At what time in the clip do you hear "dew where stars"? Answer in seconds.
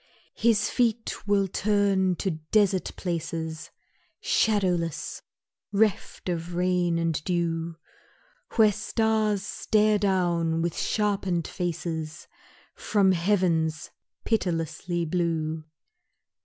7.23-9.43